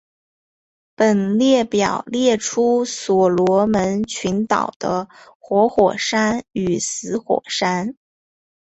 [0.95, 7.95] 本列表列出所罗门群岛的活火山与死火山。